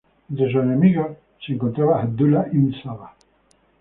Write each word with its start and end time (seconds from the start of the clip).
Entre 0.31 0.49
sus 0.51 0.59
enemigos 0.63 1.15
se 1.45 1.53
encontraba 1.53 2.01
Abdullah 2.01 2.47
ibn 2.51 2.73
Saba. 2.81 3.13